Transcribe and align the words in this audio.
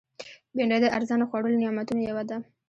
بېنډۍ 0.55 0.79
د 0.81 0.85
ارزانه 0.97 1.25
خوړو 1.29 1.47
له 1.53 1.57
نعمتونو 1.63 2.01
یوه 2.09 2.23
ده 2.29 2.37